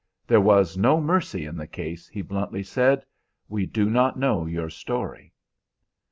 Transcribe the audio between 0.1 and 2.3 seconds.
"There was no mercy in the case," he